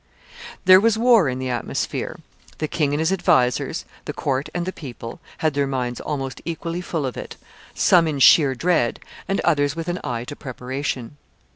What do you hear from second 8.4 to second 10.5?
dread, and others with an eye to